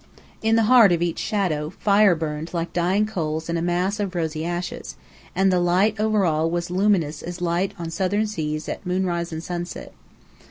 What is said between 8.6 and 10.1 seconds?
at moonrise and sunset.